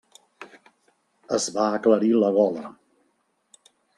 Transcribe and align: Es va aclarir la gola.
Es 1.37 1.45
va 1.59 1.67
aclarir 1.79 2.11
la 2.23 2.33
gola. 2.39 2.75